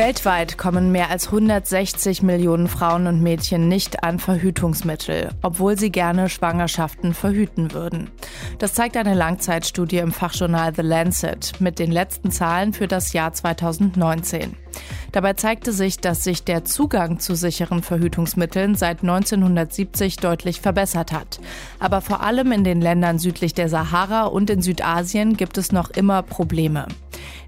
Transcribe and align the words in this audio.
Weltweit 0.00 0.56
kommen 0.56 0.92
mehr 0.92 1.10
als 1.10 1.26
160 1.26 2.22
Millionen 2.22 2.68
Frauen 2.68 3.06
und 3.06 3.20
Mädchen 3.20 3.68
nicht 3.68 4.02
an 4.02 4.18
Verhütungsmittel, 4.18 5.28
obwohl 5.42 5.78
sie 5.78 5.92
gerne 5.92 6.30
Schwangerschaften 6.30 7.12
verhüten 7.12 7.74
würden. 7.74 8.08
Das 8.58 8.72
zeigt 8.72 8.96
eine 8.96 9.12
Langzeitstudie 9.12 9.98
im 9.98 10.10
Fachjournal 10.10 10.74
The 10.74 10.80
Lancet 10.80 11.60
mit 11.60 11.78
den 11.78 11.92
letzten 11.92 12.30
Zahlen 12.30 12.72
für 12.72 12.88
das 12.88 13.12
Jahr 13.12 13.34
2019. 13.34 14.56
Dabei 15.12 15.34
zeigte 15.34 15.70
sich, 15.70 15.98
dass 15.98 16.24
sich 16.24 16.44
der 16.44 16.64
Zugang 16.64 17.18
zu 17.18 17.34
sicheren 17.34 17.82
Verhütungsmitteln 17.82 18.76
seit 18.76 19.02
1970 19.02 20.16
deutlich 20.16 20.62
verbessert 20.62 21.12
hat. 21.12 21.40
Aber 21.78 22.00
vor 22.00 22.22
allem 22.22 22.52
in 22.52 22.64
den 22.64 22.80
Ländern 22.80 23.18
südlich 23.18 23.52
der 23.52 23.68
Sahara 23.68 24.22
und 24.22 24.48
in 24.48 24.62
Südasien 24.62 25.36
gibt 25.36 25.58
es 25.58 25.72
noch 25.72 25.90
immer 25.90 26.22
Probleme. 26.22 26.86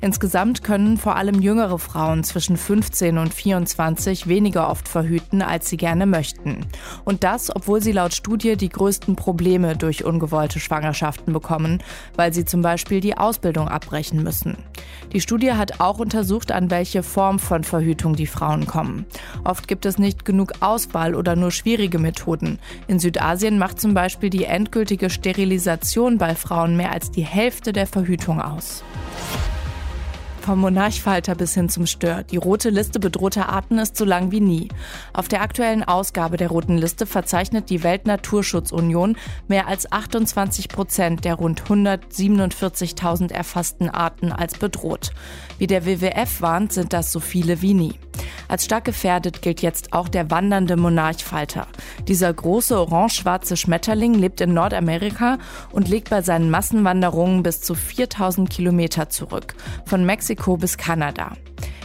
Insgesamt 0.02 0.64
können 0.64 0.98
vor 0.98 1.14
allem 1.14 1.40
jüngere 1.40 1.78
Frauen 1.78 2.24
zwischen 2.24 2.56
15 2.56 3.18
und 3.18 3.32
24 3.32 4.26
weniger 4.26 4.68
oft 4.68 4.88
verhüten, 4.88 5.42
als 5.42 5.68
sie 5.68 5.76
gerne 5.76 6.06
möchten. 6.06 6.66
Und 7.04 7.22
das, 7.22 7.54
obwohl 7.54 7.80
sie 7.80 7.92
laut 7.92 8.12
Studie 8.12 8.56
die 8.56 8.68
größten 8.68 9.14
Probleme 9.14 9.76
durch 9.76 10.04
ungewollte 10.04 10.58
Schwangerschaften 10.58 11.32
bekommen, 11.32 11.84
weil 12.16 12.32
sie 12.32 12.44
zum 12.44 12.62
Beispiel 12.62 13.00
die 13.00 13.16
Ausbildung 13.16 13.68
abbrechen 13.68 14.24
müssen. 14.24 14.56
Die 15.12 15.20
Studie 15.20 15.52
hat 15.52 15.78
auch 15.78 16.00
untersucht, 16.00 16.50
an 16.50 16.68
welche 16.68 17.04
Form 17.04 17.38
von 17.38 17.62
Verhütung 17.62 18.16
die 18.16 18.26
Frauen 18.26 18.66
kommen. 18.66 19.06
Oft 19.44 19.68
gibt 19.68 19.86
es 19.86 19.98
nicht 19.98 20.24
genug 20.24 20.54
Auswahl 20.58 21.14
oder 21.14 21.36
nur 21.36 21.52
schwierige 21.52 22.00
Methoden. 22.00 22.58
In 22.88 22.98
Südasien 22.98 23.56
macht 23.56 23.80
zum 23.80 23.94
Beispiel 23.94 24.30
die 24.30 24.46
endgültige 24.46 25.10
Sterilisation 25.10 26.18
bei 26.18 26.34
Frauen 26.34 26.76
mehr 26.76 26.90
als 26.90 27.12
die 27.12 27.24
Hälfte 27.24 27.72
der 27.72 27.86
Verhütung 27.86 28.40
aus. 28.40 28.82
Vom 30.42 30.58
Monarchfalter 30.58 31.36
bis 31.36 31.54
hin 31.54 31.68
zum 31.68 31.86
Stör. 31.86 32.24
Die 32.24 32.36
rote 32.36 32.68
Liste 32.70 32.98
bedrohter 32.98 33.48
Arten 33.48 33.78
ist 33.78 33.96
so 33.96 34.04
lang 34.04 34.32
wie 34.32 34.40
nie. 34.40 34.68
Auf 35.12 35.28
der 35.28 35.40
aktuellen 35.40 35.84
Ausgabe 35.84 36.36
der 36.36 36.48
roten 36.48 36.76
Liste 36.76 37.06
verzeichnet 37.06 37.70
die 37.70 37.84
Weltnaturschutzunion 37.84 39.16
mehr 39.46 39.68
als 39.68 39.92
28 39.92 40.68
Prozent 40.68 41.24
der 41.24 41.36
rund 41.36 41.62
147.000 41.62 43.32
erfassten 43.32 43.88
Arten 43.88 44.32
als 44.32 44.58
bedroht. 44.58 45.12
Wie 45.58 45.68
der 45.68 45.86
WWF 45.86 46.40
warnt, 46.40 46.72
sind 46.72 46.92
das 46.92 47.12
so 47.12 47.20
viele 47.20 47.62
wie 47.62 47.74
nie. 47.74 47.94
Als 48.52 48.66
stark 48.66 48.84
gefährdet 48.84 49.40
gilt 49.40 49.62
jetzt 49.62 49.94
auch 49.94 50.10
der 50.10 50.30
wandernde 50.30 50.76
Monarchfalter. 50.76 51.66
Dieser 52.06 52.30
große 52.30 52.78
orange-schwarze 52.78 53.56
Schmetterling 53.56 54.12
lebt 54.12 54.42
in 54.42 54.52
Nordamerika 54.52 55.38
und 55.70 55.88
legt 55.88 56.10
bei 56.10 56.20
seinen 56.20 56.50
Massenwanderungen 56.50 57.42
bis 57.42 57.62
zu 57.62 57.74
4000 57.74 58.50
Kilometer 58.50 59.08
zurück, 59.08 59.54
von 59.86 60.04
Mexiko 60.04 60.58
bis 60.58 60.76
Kanada. 60.76 61.32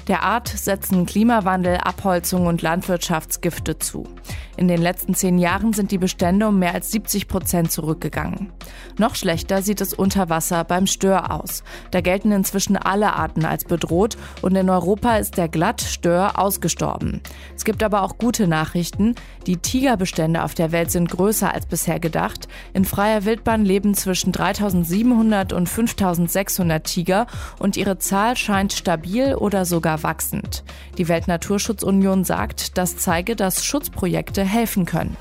Der 0.07 0.23
Art 0.23 0.47
setzen 0.47 1.05
Klimawandel, 1.05 1.77
Abholzung 1.77 2.47
und 2.47 2.61
Landwirtschaftsgifte 2.61 3.77
zu. 3.77 4.07
In 4.55 4.67
den 4.67 4.81
letzten 4.81 5.13
zehn 5.13 5.37
Jahren 5.37 5.73
sind 5.73 5.91
die 5.91 5.99
Bestände 5.99 6.47
um 6.47 6.57
mehr 6.57 6.73
als 6.73 6.91
70 6.91 7.27
Prozent 7.27 7.71
zurückgegangen. 7.71 8.51
Noch 8.97 9.15
schlechter 9.15 9.61
sieht 9.61 9.81
es 9.81 9.93
unter 9.93 10.29
Wasser 10.29 10.63
beim 10.63 10.87
Stör 10.87 11.31
aus. 11.31 11.63
Da 11.91 12.01
gelten 12.01 12.31
inzwischen 12.31 12.75
alle 12.75 13.13
Arten 13.13 13.45
als 13.45 13.65
bedroht 13.65 14.17
und 14.41 14.55
in 14.55 14.69
Europa 14.69 15.17
ist 15.17 15.37
der 15.37 15.47
Glattstör 15.47 16.39
ausgestorben. 16.39 17.21
Es 17.55 17.65
gibt 17.65 17.83
aber 17.83 18.01
auch 18.01 18.17
gute 18.17 18.47
Nachrichten. 18.47 19.13
Die 19.45 19.57
Tigerbestände 19.57 20.43
auf 20.43 20.55
der 20.55 20.71
Welt 20.71 20.89
sind 20.89 21.11
größer 21.11 21.53
als 21.53 21.67
bisher 21.67 21.99
gedacht. 21.99 22.47
In 22.73 22.85
freier 22.85 23.25
Wildbahn 23.25 23.63
leben 23.63 23.93
zwischen 23.93 24.31
3700 24.31 25.53
und 25.53 25.69
5600 25.69 26.83
Tiger 26.83 27.27
und 27.59 27.77
ihre 27.77 27.99
Zahl 27.99 28.35
scheint 28.35 28.73
stabil 28.73 29.35
oder 29.35 29.65
sogar 29.65 29.96
wachsend. 30.03 30.63
Die 30.97 31.07
Weltnaturschutzunion 31.07 32.23
sagt, 32.23 32.77
das 32.77 32.97
zeige, 32.97 33.35
dass 33.35 33.65
Schutzprojekte 33.65 34.43
helfen 34.43 34.85
können. 34.85 35.17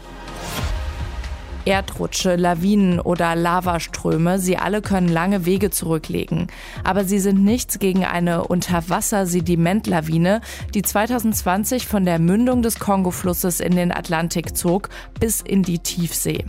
Erdrutsche, 1.66 2.37
Lawinen 2.37 3.00
oder 3.00 3.34
Lavaströme, 3.34 4.38
sie 4.38 4.56
alle 4.56 4.81
können 4.81 5.09
lange 5.09 5.44
Wege 5.44 5.71
zurücklegen. 5.71 6.47
Aber 6.84 7.04
sie 7.04 7.19
sind 7.19 7.43
nichts 7.43 7.78
gegen 7.78 8.04
eine 8.04 8.44
Unterwasser-Sedimentlawine, 8.44 10.41
die 10.75 10.82
2020 10.82 11.87
von 11.87 12.04
der 12.04 12.21
Mündung 12.21 12.62
des 12.62 12.78
Kongo-Flusses 12.78 13.60
in 13.60 13.75
den 13.75 13.93
Atlantik 13.93 14.56
zog 14.56 14.88
bis 15.19 15.41
in 15.41 15.65
die 15.65 15.81
Tiefsee. 15.81 16.44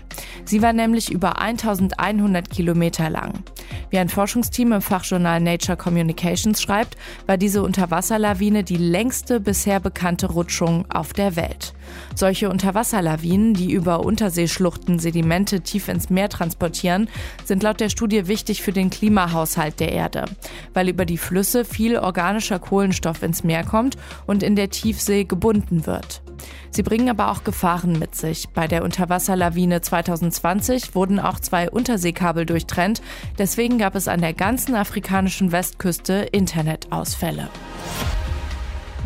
Sie 0.46 0.62
war 0.62 0.72
nämlich 0.72 1.12
über 1.12 1.42
1100 1.42 2.50
Kilometer 2.50 3.10
lang. 3.10 3.44
Wie 3.90 3.98
ein 3.98 4.10
Forschungsteam 4.10 4.72
im 4.72 4.82
Fachjournal 4.82 5.42
Nature 5.42 5.78
Communications 5.78 6.62
schreibt, 6.62 6.96
war 7.26 7.38
diese 7.38 7.64
Unterwasserlawine 7.64 8.64
die 8.64 8.78
längste 8.78 9.40
bisher 9.40 9.80
bekannte 9.80 10.28
Rutschung 10.28 10.86
auf 10.92 11.14
der 11.14 11.36
Welt. 11.36 11.74
Solche 12.16 12.50
Unterwasserlawinen, 12.50 13.54
die 13.54 13.72
über 13.72 14.02
Unterseeschluchten 14.02 15.00
Sedimente 15.00 15.62
tief 15.62 15.88
ins 15.88 16.10
Meer 16.10 16.30
transportieren, 16.30 17.10
sind 17.46 17.64
laut 17.64 17.80
der 17.80 17.90
Studie 17.90 18.28
wichtig 18.28 18.62
für 18.62 18.72
den 18.72 18.90
Klimahaushalt 18.90 19.80
der 19.80 19.92
Erde, 19.92 20.26
weil 20.74 20.90
über 20.90 21.06
die 21.06 21.18
Flüsse 21.18 21.66
viel 21.66 21.98
organischer 21.98 22.60
Kohlenstoff 22.60 23.24
ins 23.24 23.44
Meer 23.44 23.64
kommt 23.64 23.98
und 24.26 24.44
in 24.44 24.56
der 24.56 24.70
Tiefsee 24.70 25.24
gebunden 25.24 25.86
wird. 25.86 26.22
Sie 26.70 26.84
bringen 26.84 27.10
aber 27.10 27.32
auch 27.32 27.44
Gefahren 27.44 27.98
mit 27.98 28.16
sich. 28.16 28.50
Bei 28.50 28.68
der 28.68 28.84
Unterwasserlawine 28.84 29.82
2020 29.82 30.96
wurden 30.96 31.20
auch 31.20 31.40
zwei 31.40 31.70
Unterseekabel 31.70 32.46
durchtrennt. 32.46 33.02
Deswegen 33.38 33.78
gab 33.78 33.96
es 33.96 34.08
an 34.08 34.22
der 34.22 34.34
ganzen 34.34 34.76
afrikanischen 34.76 35.52
Westküste 35.52 36.28
Internetausfälle. 36.32 37.50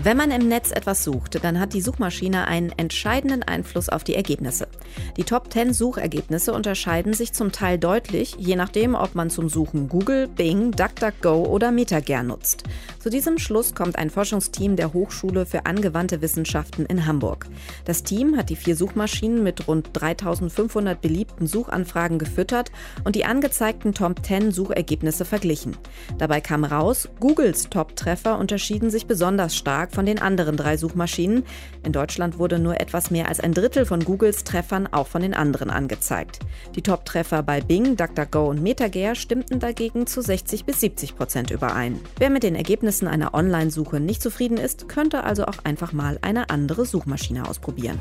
Wenn 0.03 0.17
man 0.17 0.31
im 0.31 0.47
Netz 0.47 0.71
etwas 0.71 1.03
sucht, 1.03 1.43
dann 1.43 1.59
hat 1.59 1.75
die 1.75 1.81
Suchmaschine 1.81 2.47
einen 2.47 2.71
entscheidenden 2.71 3.43
Einfluss 3.43 3.87
auf 3.87 4.03
die 4.03 4.15
Ergebnisse. 4.15 4.67
Die 5.15 5.23
Top 5.23 5.53
10 5.53 5.73
Suchergebnisse 5.73 6.53
unterscheiden 6.53 7.13
sich 7.13 7.33
zum 7.33 7.51
Teil 7.51 7.77
deutlich, 7.77 8.35
je 8.39 8.55
nachdem, 8.55 8.95
ob 8.95 9.13
man 9.13 9.29
zum 9.29 9.47
Suchen 9.47 9.89
Google, 9.89 10.27
Bing, 10.27 10.71
DuckDuckGo 10.71 11.45
oder 11.45 11.71
MetaGer 11.71 12.23
nutzt. 12.23 12.63
Zu 12.97 13.11
diesem 13.11 13.37
Schluss 13.37 13.75
kommt 13.75 13.95
ein 13.95 14.09
Forschungsteam 14.09 14.75
der 14.75 14.91
Hochschule 14.91 15.45
für 15.45 15.67
angewandte 15.67 16.23
Wissenschaften 16.23 16.87
in 16.87 17.05
Hamburg. 17.05 17.45
Das 17.85 18.01
Team 18.01 18.35
hat 18.37 18.49
die 18.49 18.55
vier 18.55 18.75
Suchmaschinen 18.75 19.43
mit 19.43 19.67
rund 19.67 19.91
3500 19.93 20.99
beliebten 20.99 21.45
Suchanfragen 21.45 22.17
gefüttert 22.17 22.71
und 23.03 23.15
die 23.15 23.25
angezeigten 23.25 23.93
Top 23.93 24.25
10 24.25 24.51
Suchergebnisse 24.51 25.25
verglichen. 25.25 25.77
Dabei 26.17 26.41
kam 26.41 26.63
raus, 26.63 27.07
Googles 27.19 27.69
Top-Treffer 27.69 28.39
unterschieden 28.39 28.89
sich 28.89 29.05
besonders 29.05 29.55
stark 29.55 29.90
von 29.93 30.05
den 30.05 30.19
anderen 30.19 30.57
drei 30.57 30.77
Suchmaschinen. 30.77 31.43
In 31.83 31.91
Deutschland 31.91 32.39
wurde 32.39 32.59
nur 32.59 32.79
etwas 32.79 33.11
mehr 33.11 33.27
als 33.27 33.39
ein 33.39 33.53
Drittel 33.53 33.85
von 33.85 34.03
Googles 34.03 34.43
Treffern 34.43 34.87
auch 34.87 35.07
von 35.07 35.21
den 35.21 35.33
anderen 35.33 35.69
angezeigt. 35.69 36.39
Die 36.75 36.81
Top-Treffer 36.81 37.43
bei 37.43 37.61
Bing, 37.61 37.95
DuckDuckGo 37.95 38.49
und 38.49 38.61
MetaGer 38.61 39.15
stimmten 39.15 39.59
dagegen 39.59 40.07
zu 40.07 40.21
60 40.21 40.65
bis 40.65 40.79
70 40.79 41.15
Prozent 41.15 41.51
überein. 41.51 41.99
Wer 42.17 42.29
mit 42.29 42.43
den 42.43 42.55
Ergebnissen 42.55 43.07
einer 43.07 43.33
Online-Suche 43.33 43.99
nicht 43.99 44.21
zufrieden 44.21 44.57
ist, 44.57 44.89
könnte 44.89 45.23
also 45.23 45.45
auch 45.45 45.63
einfach 45.63 45.93
mal 45.93 46.17
eine 46.21 46.49
andere 46.49 46.85
Suchmaschine 46.85 47.47
ausprobieren. 47.47 47.99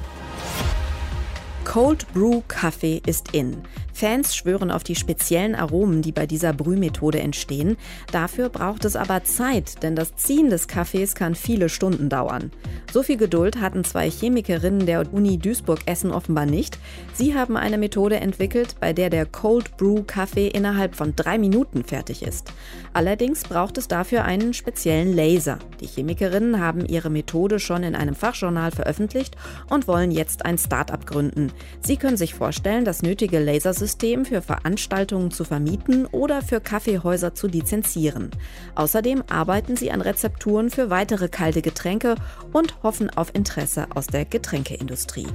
Cold 1.64 2.12
Brew 2.14 2.42
Kaffee 2.48 3.00
ist 3.06 3.32
in. 3.32 3.58
Fans 4.00 4.34
schwören 4.34 4.70
auf 4.70 4.82
die 4.82 4.94
speziellen 4.94 5.54
Aromen, 5.54 6.00
die 6.00 6.10
bei 6.10 6.24
dieser 6.24 6.54
Brühmethode 6.54 7.20
entstehen. 7.20 7.76
Dafür 8.12 8.48
braucht 8.48 8.86
es 8.86 8.96
aber 8.96 9.24
Zeit, 9.24 9.82
denn 9.82 9.94
das 9.94 10.16
Ziehen 10.16 10.48
des 10.48 10.68
Kaffees 10.68 11.14
kann 11.14 11.34
viele 11.34 11.68
Stunden 11.68 12.08
dauern. 12.08 12.50
So 12.94 13.02
viel 13.02 13.18
Geduld 13.18 13.60
hatten 13.60 13.84
zwei 13.84 14.10
Chemikerinnen 14.10 14.86
der 14.86 15.12
Uni 15.12 15.36
Duisburg-Essen 15.36 16.12
offenbar 16.12 16.46
nicht. 16.46 16.78
Sie 17.12 17.34
haben 17.34 17.58
eine 17.58 17.76
Methode 17.76 18.16
entwickelt, 18.16 18.76
bei 18.80 18.94
der 18.94 19.10
der 19.10 19.26
Cold 19.26 19.76
Brew 19.76 20.02
Kaffee 20.06 20.48
innerhalb 20.48 20.94
von 20.94 21.14
drei 21.14 21.36
Minuten 21.36 21.84
fertig 21.84 22.22
ist. 22.22 22.54
Allerdings 22.94 23.42
braucht 23.42 23.76
es 23.76 23.86
dafür 23.86 24.24
einen 24.24 24.54
speziellen 24.54 25.14
Laser. 25.14 25.58
Die 25.82 25.86
Chemikerinnen 25.86 26.58
haben 26.58 26.86
ihre 26.86 27.10
Methode 27.10 27.60
schon 27.60 27.82
in 27.82 27.94
einem 27.94 28.14
Fachjournal 28.14 28.70
veröffentlicht 28.70 29.36
und 29.68 29.86
wollen 29.86 30.10
jetzt 30.10 30.46
ein 30.46 30.56
Start-up 30.56 31.06
gründen. 31.06 31.52
Sie 31.80 31.98
können 31.98 32.16
sich 32.16 32.34
vorstellen, 32.34 32.86
das 32.86 33.02
nötige 33.02 33.38
Lasersystem 33.38 33.89
für 34.24 34.42
Veranstaltungen 34.42 35.30
zu 35.30 35.44
vermieten 35.44 36.06
oder 36.06 36.42
für 36.42 36.60
Kaffeehäuser 36.60 37.34
zu 37.34 37.46
lizenzieren. 37.46 38.30
Außerdem 38.74 39.24
arbeiten 39.28 39.76
sie 39.76 39.90
an 39.90 40.00
Rezepturen 40.00 40.70
für 40.70 40.90
weitere 40.90 41.28
kalte 41.28 41.62
Getränke 41.62 42.14
und 42.52 42.82
hoffen 42.82 43.10
auf 43.10 43.34
Interesse 43.34 43.86
aus 43.94 44.06
der 44.06 44.24
Getränkeindustrie. 44.24 45.26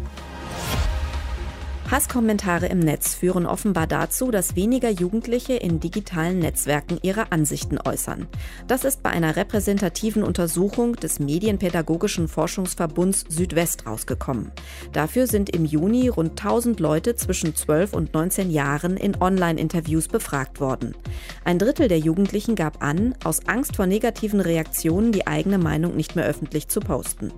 Hasskommentare 1.90 2.66
im 2.66 2.80
Netz 2.80 3.14
führen 3.14 3.46
offenbar 3.46 3.86
dazu, 3.86 4.32
dass 4.32 4.56
weniger 4.56 4.90
Jugendliche 4.90 5.54
in 5.54 5.80
digitalen 5.80 6.40
Netzwerken 6.40 6.98
ihre 7.04 7.32
Ansichten 7.32 7.78
äußern. 7.78 8.26
Das 8.68 8.86
ist 8.86 9.04
bei 9.04 9.12
einer 9.12 9.36
repräsentativen 9.36 10.24
Untersuchung 10.24 10.96
des 10.96 11.20
Medienpädagogischen 11.20 12.28
Forschungsverbunds 12.28 13.26
Südwest 13.30 13.86
rausgekommen. 13.86 14.52
Dafür 14.94 15.28
sind 15.28 15.52
im 15.52 15.64
Juni 15.64 16.08
rund 16.08 16.32
1000 16.32 16.80
Leute 16.80 17.16
zwischen 17.16 17.56
12 17.56 17.94
und 17.94 18.16
19 18.16 18.50
Jahren 18.50 18.98
in 18.98 19.22
Online-Interviews 19.22 20.08
befragt 20.08 20.60
worden. 20.60 20.96
Ein 21.44 21.60
Drittel 21.60 21.88
der 21.88 22.00
Jugendlichen 22.00 22.56
gab 22.56 22.84
an, 22.84 23.14
aus 23.24 23.46
Angst 23.46 23.76
vor 23.76 23.86
negativen 23.86 24.42
Reaktionen 24.42 25.12
die 25.12 25.28
eigene 25.28 25.60
Meinung 25.60 25.96
nicht 25.96 26.16
mehr 26.16 26.26
öffentlich 26.26 26.68
zu 26.68 26.80
posten. 26.80 27.32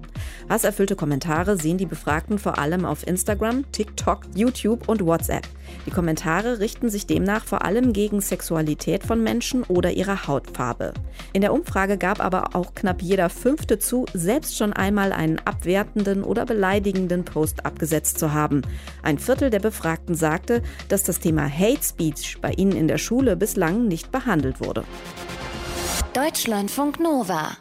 Hasserfüllte 0.47 0.95
Kommentare 0.95 1.57
sehen 1.57 1.77
die 1.77 1.85
Befragten 1.85 2.39
vor 2.39 2.57
allem 2.57 2.85
auf 2.85 3.05
Instagram, 3.05 3.69
TikTok, 3.73 4.21
YouTube 4.37 4.87
und 4.87 5.05
WhatsApp. 5.05 5.47
Die 5.85 5.91
Kommentare 5.91 6.59
richten 6.59 6.89
sich 6.89 7.05
demnach 7.05 7.45
vor 7.45 7.65
allem 7.65 7.91
gegen 7.91 8.21
Sexualität 8.21 9.03
von 9.03 9.21
Menschen 9.21 9.63
oder 9.63 9.91
ihre 9.91 10.27
Hautfarbe. 10.27 10.93
In 11.33 11.41
der 11.41 11.53
Umfrage 11.53 11.97
gab 11.97 12.23
aber 12.23 12.55
auch 12.55 12.73
knapp 12.73 13.01
jeder 13.01 13.29
Fünfte 13.29 13.79
zu, 13.79 14.05
selbst 14.13 14.57
schon 14.57 14.73
einmal 14.73 15.11
einen 15.11 15.39
abwertenden 15.39 16.23
oder 16.23 16.45
beleidigenden 16.45 17.25
Post 17.25 17.65
abgesetzt 17.65 18.19
zu 18.19 18.33
haben. 18.33 18.61
Ein 19.03 19.19
Viertel 19.19 19.49
der 19.49 19.59
Befragten 19.59 20.15
sagte, 20.15 20.61
dass 20.87 21.03
das 21.03 21.19
Thema 21.19 21.49
Hate 21.49 21.83
Speech 21.83 22.37
bei 22.41 22.51
ihnen 22.51 22.73
in 22.73 22.87
der 22.87 22.97
Schule 22.97 23.35
bislang 23.35 23.87
nicht 23.87 24.11
behandelt 24.11 24.61
wurde. 24.61 24.83
Deutschlandfunk 26.13 26.99
Nova 26.99 27.57